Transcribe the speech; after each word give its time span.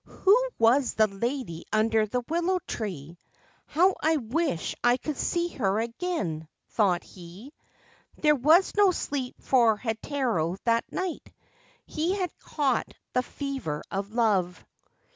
'Who 0.23 0.35
was 0.57 0.95
the 0.95 1.05
lady 1.05 1.63
under 1.71 2.07
the 2.07 2.21
willow 2.27 2.57
tree? 2.65 3.19
How 3.67 3.93
I 4.01 4.17
wish 4.17 4.73
I 4.83 4.97
could 4.97 5.15
see 5.15 5.49
her 5.49 5.79
again!'' 5.79 6.47
thought 6.69 7.03
he. 7.03 7.53
There 8.17 8.33
was 8.33 8.73
no 8.75 8.89
sleep 8.89 9.35
for 9.39 9.77
Heitaro 9.77 10.57
that 10.63 10.91
night. 10.91 11.31
He 11.85 12.15
had 12.15 12.35
caught 12.39 12.91
the 13.13 13.21
fever 13.21 13.83
of 13.91 14.11
love. 14.11 14.65